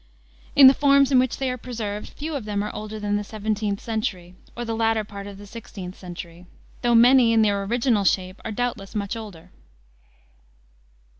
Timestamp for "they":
1.37-1.47